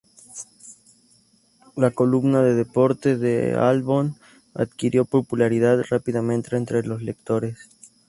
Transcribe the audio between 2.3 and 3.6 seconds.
de deportes de